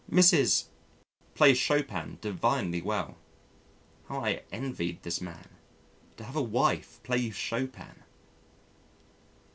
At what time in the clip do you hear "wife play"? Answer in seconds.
6.41-7.17